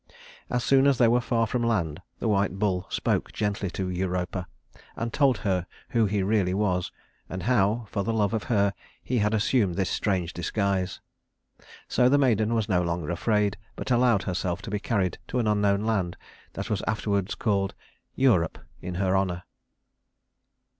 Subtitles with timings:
[0.49, 3.87] As soon as they were far from the land, the white bull spoke gently to
[3.87, 4.47] Europa
[4.95, 6.91] and told her who he really was
[7.29, 11.01] and how, for love of her, he had assumed this strange disguise.
[11.87, 15.45] So the maiden was no longer afraid, but allowed herself to be carried to an
[15.45, 16.17] unknown land
[16.53, 17.75] that was afterward called
[18.15, 19.43] Europe in her honor.